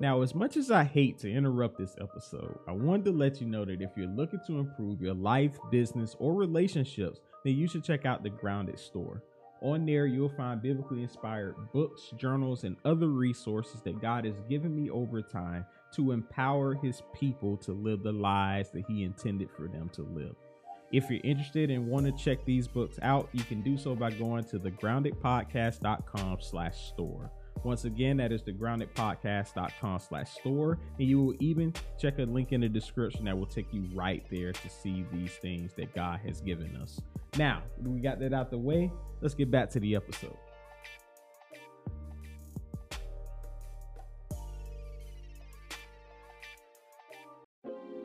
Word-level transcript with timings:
Now, 0.00 0.22
as 0.22 0.34
much 0.34 0.56
as 0.56 0.70
I 0.70 0.84
hate 0.84 1.18
to 1.18 1.30
interrupt 1.30 1.76
this 1.76 1.94
episode, 2.00 2.58
I 2.66 2.72
wanted 2.72 3.04
to 3.04 3.12
let 3.12 3.38
you 3.38 3.46
know 3.46 3.66
that 3.66 3.82
if 3.82 3.90
you're 3.96 4.06
looking 4.06 4.40
to 4.46 4.58
improve 4.58 5.02
your 5.02 5.12
life, 5.12 5.58
business, 5.70 6.16
or 6.18 6.32
relationships, 6.32 7.20
then 7.44 7.54
you 7.54 7.68
should 7.68 7.84
check 7.84 8.06
out 8.06 8.22
the 8.22 8.30
Grounded 8.30 8.78
Store. 8.78 9.22
On 9.60 9.84
there, 9.84 10.06
you'll 10.06 10.30
find 10.30 10.62
biblically 10.62 11.02
inspired 11.02 11.54
books, 11.74 12.14
journals, 12.16 12.64
and 12.64 12.78
other 12.86 13.08
resources 13.08 13.82
that 13.82 14.00
God 14.00 14.24
has 14.24 14.40
given 14.48 14.74
me 14.74 14.88
over 14.88 15.20
time 15.20 15.66
to 15.96 16.12
empower 16.12 16.72
His 16.76 17.02
people 17.14 17.58
to 17.58 17.72
live 17.72 18.02
the 18.02 18.12
lives 18.12 18.70
that 18.70 18.84
He 18.88 19.04
intended 19.04 19.50
for 19.54 19.68
them 19.68 19.90
to 19.92 20.02
live. 20.02 20.34
If 20.92 21.10
you're 21.10 21.20
interested 21.22 21.70
and 21.70 21.86
want 21.86 22.06
to 22.06 22.24
check 22.24 22.46
these 22.46 22.66
books 22.66 22.98
out, 23.02 23.28
you 23.32 23.44
can 23.44 23.60
do 23.60 23.76
so 23.76 23.94
by 23.94 24.12
going 24.12 24.44
to 24.44 24.58
thegroundedpodcast.com 24.58 26.38
slash 26.40 26.88
store. 26.88 27.30
Once 27.64 27.84
again, 27.84 28.16
that 28.16 28.32
is 28.32 28.42
thegroundedpodcast.com 28.42 29.98
slash 29.98 30.30
store. 30.32 30.78
And 30.98 31.08
you 31.08 31.22
will 31.22 31.34
even 31.40 31.74
check 31.98 32.18
a 32.18 32.22
link 32.22 32.52
in 32.52 32.60
the 32.62 32.68
description 32.68 33.24
that 33.26 33.36
will 33.36 33.46
take 33.46 33.72
you 33.72 33.84
right 33.94 34.24
there 34.30 34.52
to 34.52 34.70
see 34.70 35.04
these 35.12 35.32
things 35.32 35.72
that 35.74 35.94
God 35.94 36.20
has 36.26 36.40
given 36.40 36.76
us. 36.76 37.00
Now, 37.36 37.62
we 37.82 38.00
got 38.00 38.18
that 38.20 38.32
out 38.32 38.50
the 38.50 38.58
way. 38.58 38.90
Let's 39.20 39.34
get 39.34 39.50
back 39.50 39.70
to 39.70 39.80
the 39.80 39.94
episode. 39.94 40.36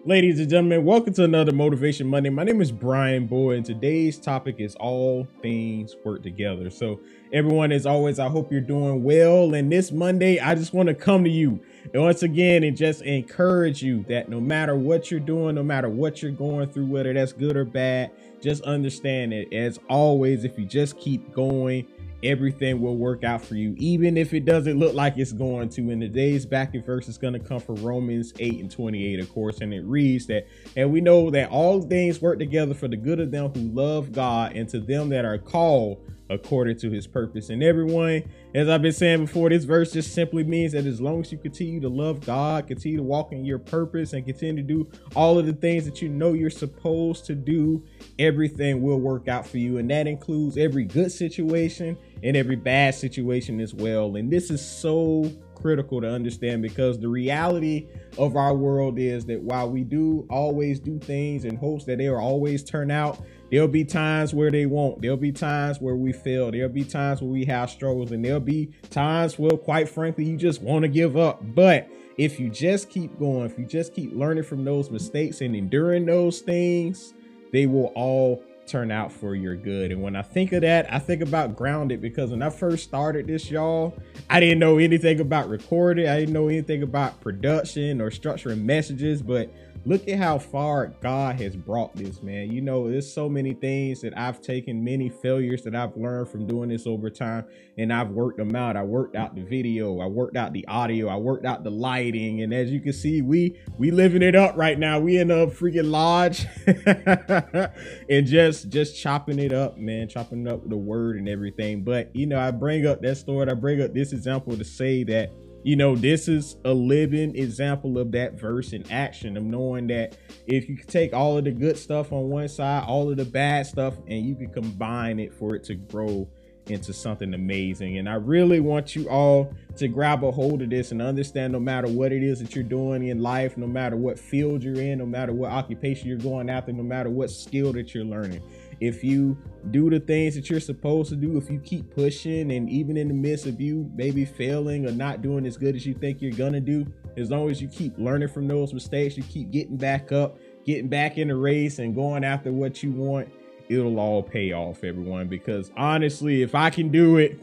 Ladies 0.07 0.39
and 0.39 0.47
gentlemen, 0.47 0.85
welcome 0.85 1.13
to 1.15 1.23
another 1.23 1.51
Motivation 1.51 2.05
Monday. 2.05 2.29
My 2.29 2.43
name 2.43 2.61
is 2.61 2.71
Bryan 2.71 3.25
Boyd, 3.25 3.57
and 3.57 3.65
today's 3.65 4.19
topic 4.19 4.57
is 4.59 4.75
all 4.75 5.27
things 5.41 5.95
work 6.05 6.21
together. 6.21 6.69
So, 6.69 6.99
everyone, 7.33 7.71
as 7.71 7.87
always, 7.87 8.19
I 8.19 8.27
hope 8.27 8.51
you're 8.51 8.61
doing 8.61 9.03
well. 9.03 9.55
And 9.55 9.71
this 9.71 9.91
Monday, 9.91 10.39
I 10.39 10.53
just 10.53 10.75
want 10.75 10.89
to 10.89 10.93
come 10.93 11.23
to 11.23 11.29
you 11.31 11.59
and 11.91 12.03
once 12.03 12.21
again 12.21 12.63
and 12.63 12.77
just 12.77 13.01
encourage 13.01 13.81
you 13.81 14.05
that 14.07 14.29
no 14.29 14.39
matter 14.39 14.75
what 14.75 15.09
you're 15.09 15.19
doing, 15.19 15.55
no 15.55 15.63
matter 15.63 15.89
what 15.89 16.21
you're 16.21 16.29
going 16.29 16.69
through, 16.69 16.85
whether 16.85 17.11
that's 17.11 17.33
good 17.33 17.57
or 17.57 17.65
bad, 17.65 18.11
just 18.43 18.61
understand 18.61 19.33
it. 19.33 19.51
As 19.51 19.79
always, 19.89 20.43
if 20.43 20.59
you 20.59 20.67
just 20.67 20.99
keep 20.99 21.33
going, 21.33 21.87
everything 22.25 22.81
will 22.81 22.97
work 22.97 23.23
out 23.23 23.43
for 23.43 23.55
you, 23.55 23.75
even 23.77 24.17
if 24.17 24.33
it 24.33 24.45
doesn't 24.45 24.77
look 24.77 24.93
like 24.93 25.17
it's 25.17 25.31
going 25.31 25.69
to. 25.69 25.89
In 25.89 25.99
today's 25.99 26.45
backing 26.45 26.83
verse 26.83 27.07
is 27.07 27.17
going 27.17 27.33
to 27.33 27.39
come 27.39 27.59
from 27.59 27.75
Romans 27.75 28.33
8 28.39 28.59
and 28.59 28.71
28, 28.71 29.19
of 29.19 29.31
course, 29.31 29.61
and 29.61 29.73
it 29.73 29.83
reads 29.83 30.25
that, 30.27 30.47
and 30.75 30.91
we 30.91 31.01
know 31.01 31.29
that 31.29 31.49
all 31.49 31.81
things 31.81 32.21
work 32.21 32.39
together 32.39 32.73
for 32.73 32.87
the 32.87 32.97
good 32.97 33.19
of 33.19 33.31
them 33.31 33.51
who 33.53 33.61
love 33.61 34.11
God 34.11 34.55
and 34.55 34.67
to 34.69 34.79
them 34.79 35.09
that 35.09 35.25
are 35.25 35.37
called 35.37 35.99
according 36.29 36.77
to 36.77 36.89
his 36.89 37.05
purpose. 37.05 37.49
And 37.49 37.61
everyone, 37.61 38.23
as 38.53 38.67
I've 38.67 38.81
been 38.81 38.91
saying 38.91 39.25
before, 39.25 39.49
this 39.49 39.63
verse 39.63 39.91
just 39.91 40.13
simply 40.13 40.43
means 40.43 40.71
that 40.71 40.85
as 40.85 40.99
long 40.99 41.21
as 41.21 41.31
you 41.31 41.37
continue 41.37 41.79
to 41.81 41.89
love 41.89 42.25
God, 42.25 42.67
continue 42.67 42.97
to 42.97 43.03
walk 43.03 43.31
in 43.31 43.45
your 43.45 43.59
purpose, 43.59 44.13
and 44.13 44.25
continue 44.25 44.55
to 44.55 44.67
do 44.67 44.89
all 45.15 45.37
of 45.37 45.45
the 45.45 45.53
things 45.53 45.85
that 45.85 46.01
you 46.01 46.09
know 46.09 46.33
you're 46.33 46.49
supposed 46.49 47.25
to 47.25 47.35
do, 47.35 47.83
everything 48.17 48.81
will 48.81 48.99
work 48.99 49.27
out 49.27 49.45
for 49.45 49.57
you. 49.57 49.77
And 49.77 49.89
that 49.91 50.07
includes 50.07 50.57
every 50.57 50.85
good 50.85 51.11
situation 51.11 51.97
and 52.23 52.35
every 52.35 52.55
bad 52.55 52.95
situation 52.95 53.59
as 53.59 53.73
well. 53.73 54.15
And 54.15 54.31
this 54.31 54.49
is 54.49 54.65
so 54.65 55.31
critical 55.55 56.01
to 56.01 56.07
understand 56.07 56.61
because 56.61 56.99
the 56.99 57.07
reality 57.07 57.87
of 58.17 58.35
our 58.35 58.55
world 58.55 58.99
is 58.99 59.25
that 59.25 59.41
while 59.41 59.69
we 59.69 59.83
do 59.83 60.27
always 60.29 60.79
do 60.79 60.99
things 60.99 61.45
in 61.45 61.55
hopes 61.55 61.85
that 61.85 61.97
they 61.97 62.09
will 62.09 62.19
always 62.19 62.63
turn 62.63 62.91
out, 62.91 63.23
there'll 63.51 63.67
be 63.67 63.83
times 63.83 64.33
where 64.33 64.51
they 64.51 64.65
won't. 64.65 65.01
There'll 65.01 65.17
be 65.17 65.31
times 65.31 65.81
where 65.81 65.95
we 65.95 66.13
fail. 66.13 66.51
There'll 66.51 66.69
be 66.69 66.83
times 66.83 67.21
where 67.21 67.31
we 67.31 67.45
have 67.45 67.69
struggles, 67.69 68.11
and 68.11 68.23
there'll 68.23 68.39
be 68.39 68.71
times 68.89 69.39
where, 69.39 69.57
quite 69.57 69.89
frankly, 69.89 70.25
you 70.25 70.37
just 70.37 70.61
want 70.61 70.83
to 70.83 70.89
give 70.89 71.17
up. 71.17 71.41
But 71.55 71.89
if 72.17 72.39
you 72.39 72.49
just 72.49 72.89
keep 72.89 73.17
going, 73.19 73.45
if 73.45 73.57
you 73.57 73.65
just 73.65 73.93
keep 73.93 74.13
learning 74.13 74.43
from 74.43 74.63
those 74.63 74.89
mistakes 74.91 75.41
and 75.41 75.55
enduring 75.55 76.05
those 76.05 76.39
things, 76.39 77.13
they 77.51 77.65
will 77.65 77.91
all 77.95 78.43
turn 78.67 78.91
out 78.91 79.11
for 79.11 79.35
your 79.35 79.55
good. 79.55 79.91
And 79.91 80.01
when 80.01 80.15
I 80.15 80.21
think 80.21 80.51
of 80.51 80.61
that, 80.61 80.91
I 80.93 80.99
think 80.99 81.21
about 81.21 81.55
grounded 81.55 82.01
because 82.01 82.31
when 82.31 82.41
I 82.41 82.49
first 82.49 82.83
started 82.83 83.27
this, 83.27 83.49
y'all, 83.49 83.97
I 84.29 84.39
didn't 84.39 84.59
know 84.59 84.77
anything 84.77 85.19
about 85.19 85.49
recording. 85.49 86.07
I 86.07 86.19
didn't 86.19 86.33
know 86.33 86.47
anything 86.47 86.83
about 86.83 87.21
production 87.21 88.01
or 88.01 88.09
structuring 88.09 88.63
messages, 88.63 89.21
but 89.21 89.53
look 89.85 90.07
at 90.07 90.17
how 90.17 90.39
far 90.39 90.87
God 91.01 91.39
has 91.39 91.55
brought 91.55 91.95
this, 91.95 92.21
man. 92.23 92.51
You 92.51 92.61
know, 92.61 92.89
there's 92.89 93.11
so 93.11 93.29
many 93.29 93.53
things 93.53 94.01
that 94.01 94.17
I've 94.17 94.41
taken, 94.41 94.83
many 94.83 95.09
failures 95.09 95.61
that 95.63 95.75
I've 95.75 95.95
learned 95.95 96.29
from 96.29 96.47
doing 96.47 96.69
this 96.69 96.87
over 96.87 97.09
time, 97.09 97.45
and 97.77 97.93
I've 97.93 98.09
worked 98.09 98.37
them 98.37 98.55
out. 98.55 98.75
I 98.75 98.83
worked 98.83 99.15
out 99.15 99.35
the 99.35 99.43
video, 99.43 99.99
I 99.99 100.07
worked 100.07 100.35
out 100.35 100.53
the 100.53 100.65
audio, 100.67 101.07
I 101.07 101.17
worked 101.17 101.45
out 101.45 101.63
the 101.63 101.69
lighting, 101.69 102.41
and 102.41 102.53
as 102.53 102.71
you 102.71 102.81
can 102.81 102.93
see, 102.93 103.21
we 103.21 103.59
we 103.77 103.91
living 103.91 104.23
it 104.23 104.35
up 104.35 104.57
right 104.57 104.77
now. 104.77 104.99
We 104.99 105.17
in 105.17 105.29
a 105.29 105.47
freaking 105.47 105.91
lodge 105.91 106.45
and 108.09 108.25
just 108.25 108.69
just 108.69 108.99
chopping 108.99 109.39
it 109.39 109.53
up, 109.53 109.77
man, 109.77 110.09
chopping 110.09 110.47
up 110.47 110.67
the 110.67 110.77
word 110.77 111.17
and 111.17 111.29
everything. 111.29 111.83
But 111.83 112.15
you 112.15 112.25
know, 112.25 112.39
I 112.39 112.51
bring 112.51 112.87
up 112.87 113.01
that 113.03 113.17
story, 113.17 113.49
I 113.49 113.53
bring 113.53 113.81
up 113.81 113.93
this 113.93 114.13
example 114.13 114.57
to 114.57 114.63
say 114.63 115.03
that 115.03 115.31
you 115.65 115.75
know, 115.75 115.95
this 115.95 116.27
is 116.27 116.57
a 116.63 116.71
living 116.71 117.35
example 117.35 117.97
of 117.97 118.11
that 118.11 118.33
verse 118.33 118.71
in 118.71 118.89
action 118.91 119.35
of 119.35 119.41
knowing 119.41 119.87
that 119.87 120.15
if 120.45 120.69
you 120.69 120.77
take 120.77 121.11
all 121.11 121.39
of 121.39 121.45
the 121.45 121.51
good 121.51 121.75
stuff 121.75 122.11
on 122.11 122.29
one 122.29 122.47
side, 122.47 122.83
all 122.85 123.09
of 123.09 123.17
the 123.17 123.25
bad 123.25 123.65
stuff, 123.65 123.95
and 124.05 124.23
you 124.23 124.35
can 124.35 124.49
combine 124.49 125.19
it 125.19 125.33
for 125.33 125.55
it 125.55 125.63
to 125.63 125.73
grow 125.73 126.29
into 126.67 126.93
something 126.93 127.33
amazing. 127.33 127.97
And 127.97 128.09
I 128.09 128.15
really 128.15 128.59
want 128.59 128.95
you 128.95 129.09
all 129.09 129.53
to 129.77 129.87
grab 129.87 130.23
a 130.23 130.31
hold 130.31 130.61
of 130.61 130.69
this 130.69 130.91
and 130.91 131.01
understand 131.01 131.53
no 131.53 131.59
matter 131.59 131.87
what 131.87 132.11
it 132.11 132.23
is 132.23 132.39
that 132.39 132.55
you're 132.55 132.63
doing 132.63 133.07
in 133.07 133.21
life, 133.21 133.57
no 133.57 133.67
matter 133.67 133.95
what 133.95 134.17
field 134.17 134.63
you're 134.63 134.79
in, 134.79 134.99
no 134.99 135.05
matter 135.05 135.33
what 135.33 135.51
occupation 135.51 136.07
you're 136.07 136.17
going 136.17 136.49
after, 136.49 136.71
no 136.71 136.83
matter 136.83 137.09
what 137.09 137.29
skill 137.29 137.73
that 137.73 137.93
you're 137.93 138.05
learning 138.05 138.41
if 138.79 139.03
you 139.03 139.37
do 139.71 139.89
the 139.89 139.99
things 139.99 140.35
that 140.35 140.49
you're 140.49 140.59
supposed 140.59 141.09
to 141.09 141.15
do, 141.15 141.37
if 141.37 141.49
you 141.49 141.59
keep 141.59 141.93
pushing, 141.93 142.51
and 142.51 142.69
even 142.69 142.97
in 142.97 143.07
the 143.07 143.13
midst 143.13 143.45
of 143.45 143.59
you 143.61 143.89
maybe 143.95 144.25
failing 144.25 144.87
or 144.87 144.91
not 144.91 145.21
doing 145.21 145.45
as 145.45 145.57
good 145.57 145.75
as 145.75 145.85
you 145.85 145.93
think 145.93 146.21
you're 146.21 146.31
gonna 146.31 146.59
do, 146.59 146.85
as 147.17 147.31
long 147.31 147.49
as 147.49 147.61
you 147.61 147.67
keep 147.67 147.97
learning 147.97 148.27
from 148.27 148.47
those 148.47 148.73
mistakes, 148.73 149.17
you 149.17 149.23
keep 149.23 149.51
getting 149.51 149.77
back 149.77 150.11
up, 150.11 150.37
getting 150.65 150.87
back 150.87 151.17
in 151.17 151.29
the 151.29 151.35
race, 151.35 151.79
and 151.79 151.95
going 151.95 152.23
after 152.23 152.51
what 152.51 152.83
you 152.83 152.91
want, 152.91 153.29
it'll 153.69 153.99
all 153.99 154.23
pay 154.23 154.51
off, 154.51 154.83
everyone. 154.83 155.27
Because 155.27 155.71
honestly, 155.75 156.41
if 156.41 156.55
I 156.55 156.69
can 156.69 156.89
do 156.89 157.17
it, 157.17 157.39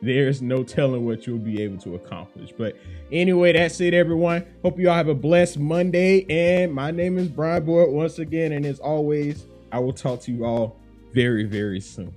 there's 0.00 0.42
no 0.42 0.64
telling 0.64 1.06
what 1.06 1.26
you'll 1.26 1.38
be 1.38 1.62
able 1.62 1.78
to 1.78 1.94
accomplish. 1.94 2.52
But 2.56 2.76
anyway, 3.12 3.52
that's 3.52 3.80
it, 3.80 3.94
everyone. 3.94 4.44
Hope 4.62 4.78
you 4.78 4.88
all 4.88 4.96
have 4.96 5.08
a 5.08 5.14
blessed 5.14 5.58
Monday. 5.58 6.26
And 6.28 6.72
my 6.72 6.90
name 6.90 7.18
is 7.18 7.28
Bryan 7.28 7.64
Boyd 7.64 7.90
once 7.90 8.18
again. 8.18 8.52
And 8.52 8.66
as 8.66 8.80
always, 8.80 9.46
I 9.70 9.78
will 9.78 9.92
talk 9.92 10.20
to 10.22 10.32
you 10.32 10.44
all 10.44 10.76
very, 11.12 11.44
very 11.44 11.80
soon. 11.80 12.14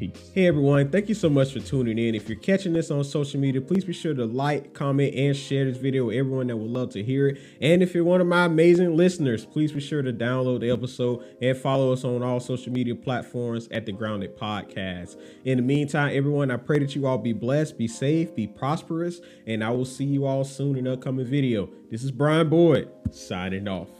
Peace. 0.00 0.30
Hey 0.34 0.46
everyone, 0.46 0.88
thank 0.88 1.10
you 1.10 1.14
so 1.14 1.28
much 1.28 1.52
for 1.52 1.60
tuning 1.60 1.98
in. 1.98 2.14
If 2.14 2.26
you're 2.26 2.38
catching 2.38 2.72
this 2.72 2.90
on 2.90 3.04
social 3.04 3.38
media, 3.38 3.60
please 3.60 3.84
be 3.84 3.92
sure 3.92 4.14
to 4.14 4.24
like, 4.24 4.72
comment, 4.72 5.14
and 5.14 5.36
share 5.36 5.66
this 5.66 5.76
video 5.76 6.06
with 6.06 6.16
everyone 6.16 6.46
that 6.46 6.56
would 6.56 6.70
love 6.70 6.88
to 6.92 7.02
hear 7.02 7.28
it. 7.28 7.38
And 7.60 7.82
if 7.82 7.94
you're 7.94 8.02
one 8.02 8.22
of 8.22 8.26
my 8.26 8.46
amazing 8.46 8.96
listeners, 8.96 9.44
please 9.44 9.72
be 9.72 9.80
sure 9.80 10.00
to 10.00 10.10
download 10.10 10.60
the 10.60 10.70
episode 10.70 11.22
and 11.42 11.54
follow 11.54 11.92
us 11.92 12.02
on 12.02 12.22
all 12.22 12.40
social 12.40 12.72
media 12.72 12.94
platforms 12.94 13.68
at 13.72 13.84
the 13.84 13.92
Grounded 13.92 14.38
Podcast. 14.38 15.20
In 15.44 15.58
the 15.58 15.62
meantime, 15.62 16.16
everyone, 16.16 16.50
I 16.50 16.56
pray 16.56 16.78
that 16.78 16.96
you 16.96 17.06
all 17.06 17.18
be 17.18 17.34
blessed, 17.34 17.76
be 17.76 17.86
safe, 17.86 18.34
be 18.34 18.46
prosperous, 18.46 19.20
and 19.46 19.62
I 19.62 19.68
will 19.68 19.84
see 19.84 20.06
you 20.06 20.24
all 20.24 20.44
soon 20.44 20.78
in 20.78 20.86
an 20.86 20.94
upcoming 20.94 21.26
video. 21.26 21.68
This 21.90 22.02
is 22.02 22.10
Bryan 22.10 22.48
Boyd 22.48 22.90
signing 23.10 23.68
off. 23.68 23.90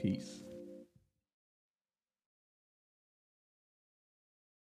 Peace. 0.00 0.47